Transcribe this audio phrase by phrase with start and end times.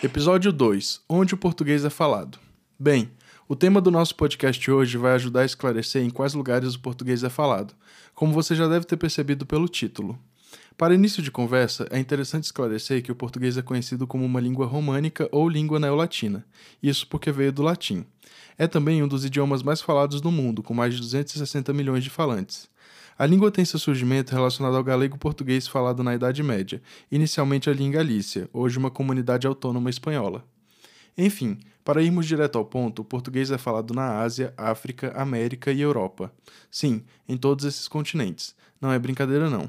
[0.00, 2.38] Episódio 2 Onde o português é falado.
[2.78, 3.10] Bem,
[3.48, 7.24] o tema do nosso podcast hoje vai ajudar a esclarecer em quais lugares o português
[7.24, 7.74] é falado,
[8.14, 10.16] como você já deve ter percebido pelo título.
[10.76, 14.66] Para início de conversa, é interessante esclarecer que o português é conhecido como uma língua
[14.66, 16.46] românica ou língua neolatina,
[16.80, 18.06] isso porque veio do latim.
[18.56, 22.10] É também um dos idiomas mais falados do mundo, com mais de 260 milhões de
[22.10, 22.68] falantes.
[23.18, 26.80] A língua tem seu surgimento relacionado ao galego-português falado na Idade Média,
[27.10, 30.44] inicialmente ali em Galícia, hoje uma comunidade autônoma espanhola.
[31.16, 35.80] Enfim, para irmos direto ao ponto, o português é falado na Ásia, África, América e
[35.80, 36.32] Europa.
[36.70, 38.54] Sim, em todos esses continentes.
[38.80, 39.68] Não é brincadeira não.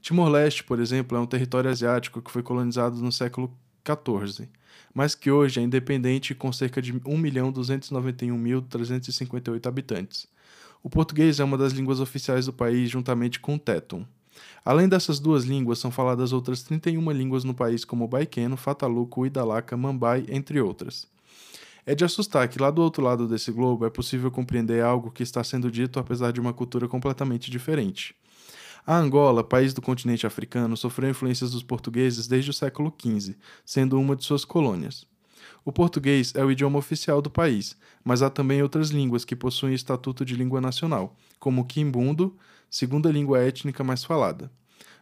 [0.00, 4.48] Timor-Leste, por exemplo, é um território asiático que foi colonizado no século XIV,
[4.92, 10.26] mas que hoje é independente com cerca de 1.291.358 habitantes.
[10.82, 14.04] O português é uma das línguas oficiais do país juntamente com o Tetum.
[14.64, 19.26] Além dessas duas línguas, são faladas outras 31 línguas no país, como o Baiqueno, Fataluco,
[19.26, 21.06] Idalaca, Mambai, entre outras.
[21.84, 25.22] É de assustar que lá do outro lado desse globo é possível compreender algo que
[25.22, 28.14] está sendo dito apesar de uma cultura completamente diferente.
[28.86, 33.98] A Angola, país do continente africano, sofreu influências dos portugueses desde o século XV, sendo
[33.98, 35.09] uma de suas colônias.
[35.70, 39.72] O português é o idioma oficial do país, mas há também outras línguas que possuem
[39.72, 42.36] estatuto de língua nacional, como o quimbundo,
[42.68, 44.50] segunda língua étnica mais falada.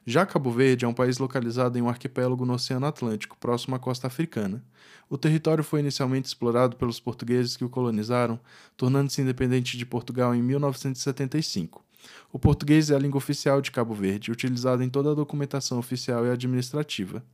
[0.04, 3.78] Já Cabo Verde é um país localizado em um arquipélago no Oceano Atlântico, próximo à
[3.78, 4.62] costa africana.
[5.08, 8.38] O território foi inicialmente explorado pelos portugueses que o colonizaram,
[8.76, 11.82] tornando-se independente de Portugal em 1975.
[12.32, 16.26] O português é a língua oficial de Cabo Verde, utilizada em toda a documentação oficial
[16.26, 17.24] e administrativa.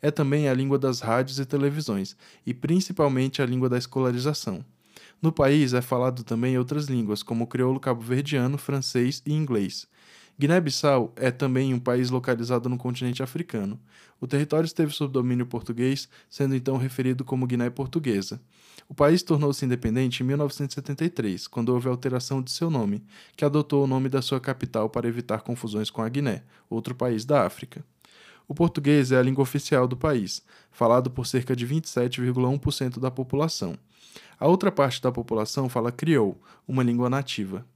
[0.00, 4.64] É também a língua das rádios e televisões, e principalmente a língua da escolarização.
[5.20, 9.86] No país é falado também outras línguas, como o crioulo cabo-verdiano, francês e inglês.
[10.38, 13.78] Guiné-Bissau é também um país localizado no continente africano.
[14.20, 18.40] O território esteve sob domínio português, sendo então referido como Guiné Portuguesa.
[18.88, 23.04] O país tornou-se independente em 1973, quando houve alteração de seu nome,
[23.36, 27.24] que adotou o nome da sua capital para evitar confusões com a Guiné, outro país
[27.24, 27.84] da África.
[28.46, 33.76] O português é a língua oficial do país, falado por cerca de 27,1% da população.
[34.38, 37.66] A outra parte da população fala criou, uma língua nativa.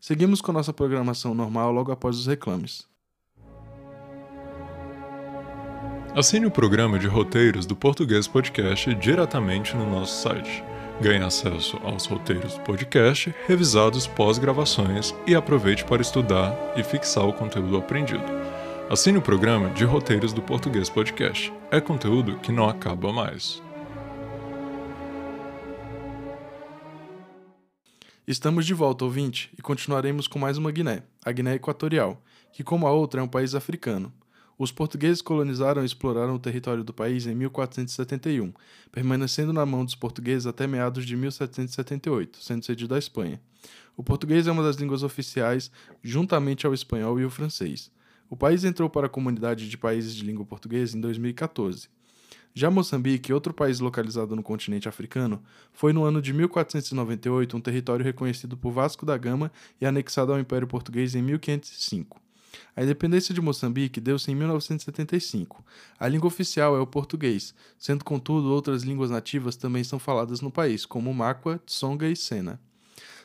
[0.00, 2.88] Seguimos com nossa programação normal logo após os reclames.
[6.16, 10.64] Assine o programa de roteiros do Português Podcast diretamente no nosso site.
[11.00, 17.32] Ganhe acesso aos roteiros do podcast, revisados pós-gravações e aproveite para estudar e fixar o
[17.32, 18.24] conteúdo aprendido.
[18.90, 21.52] Assine o programa de roteiros do Português Podcast.
[21.70, 23.62] É conteúdo que não acaba mais.
[28.30, 32.86] Estamos de volta, ouvinte, e continuaremos com mais uma Guiné, a Guiné Equatorial, que, como
[32.86, 34.12] a outra, é um país africano.
[34.56, 38.54] Os portugueses colonizaram e exploraram o território do país em 1471,
[38.92, 43.40] permanecendo na mão dos portugueses até meados de 1778, sendo cedido à Espanha.
[43.96, 45.68] O português é uma das línguas oficiais,
[46.00, 47.90] juntamente ao espanhol e o francês.
[48.28, 51.88] O país entrou para a comunidade de países de língua portuguesa em 2014.
[52.52, 55.42] Já Moçambique, outro país localizado no continente africano,
[55.72, 60.40] foi no ano de 1498 um território reconhecido por Vasco da Gama e anexado ao
[60.40, 62.20] Império Português em 1505.
[62.74, 65.64] A independência de Moçambique deu-se em 1975.
[65.98, 70.50] A língua oficial é o português, sendo contudo outras línguas nativas também são faladas no
[70.50, 72.60] país, como o Makwa, Tsonga e Sena.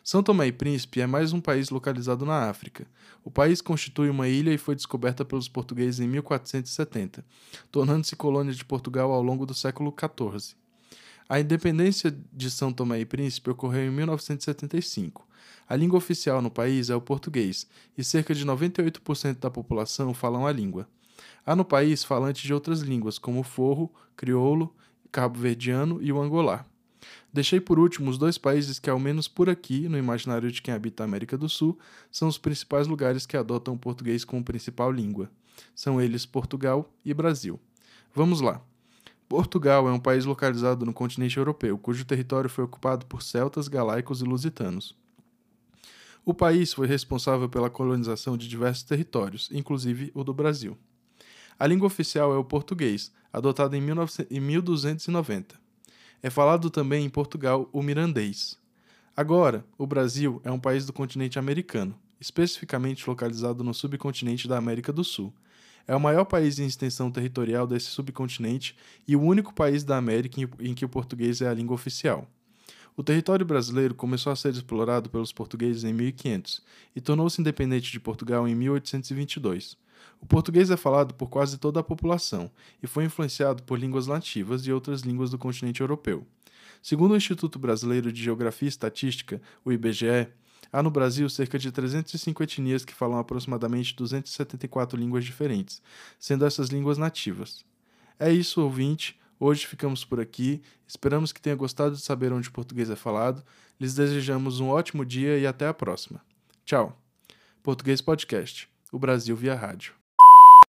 [0.08, 2.86] São Tomé e Príncipe é mais um país localizado na África.
[3.24, 7.26] O país constitui uma ilha e foi descoberta pelos portugueses em 1470,
[7.72, 10.54] tornando-se colônia de Portugal ao longo do século XIV.
[11.28, 15.28] A independência de São Tomé e Príncipe ocorreu em 1975.
[15.68, 17.68] A língua oficial no país é o português,
[17.98, 20.88] e cerca de 98% da população falam a língua.
[21.44, 24.72] Há no país falantes de outras línguas, como o forro, crioulo,
[25.12, 26.68] cabo-verdiano e o angolar.
[27.32, 30.74] Deixei por último os dois países que, ao menos por aqui, no imaginário de quem
[30.74, 31.78] habita a América do Sul,
[32.12, 35.30] são os principais lugares que adotam o português como principal língua.
[35.74, 37.60] São eles Portugal e Brasil.
[38.14, 38.62] Vamos lá.
[39.28, 44.22] Portugal é um país localizado no continente europeu, cujo território foi ocupado por celtas, galaicos
[44.22, 44.96] e lusitanos.
[46.24, 50.78] O país foi responsável pela colonização de diversos territórios, inclusive o do Brasil.
[51.58, 55.65] A língua oficial é o português, adotado em 1290.
[56.26, 58.58] É falado também em Portugal o mirandês.
[59.16, 64.92] Agora, o Brasil é um país do continente americano, especificamente localizado no subcontinente da América
[64.92, 65.32] do Sul.
[65.86, 68.76] É o maior país em extensão territorial desse subcontinente
[69.08, 72.28] e o único país da América em que o português é a língua oficial.
[72.98, 76.64] O território brasileiro começou a ser explorado pelos portugueses em 1500
[76.96, 79.78] e tornou-se independente de Portugal em 1822.
[80.22, 82.50] O português é falado por quase toda a população
[82.82, 86.26] e foi influenciado por línguas nativas e outras línguas do continente europeu.
[86.82, 90.28] Segundo o Instituto Brasileiro de Geografia e Estatística, o IBGE,
[90.72, 95.82] há no Brasil cerca de 305 etnias que falam aproximadamente 274 línguas diferentes,
[96.20, 97.66] sendo essas línguas nativas.
[98.20, 99.20] É isso, ouvinte.
[99.40, 100.62] Hoje ficamos por aqui.
[100.88, 103.44] Esperamos que tenha gostado de saber onde o português é falado.
[103.80, 106.22] Lhes desejamos um ótimo dia e até a próxima.
[106.64, 107.02] Tchau.
[107.62, 108.75] Português Podcast.
[108.96, 109.94] O Brasil via rádio.